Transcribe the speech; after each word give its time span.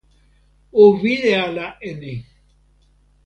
o 0.81 0.83
wile 1.01 1.31
ala 1.45 1.65
e 1.87 1.91
ni! 1.99 2.13